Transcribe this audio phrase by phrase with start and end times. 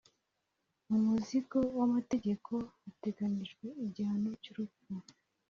[0.89, 2.51] mu muzingo w amategeko
[2.83, 4.83] hateganijwe igihano cy’urupfu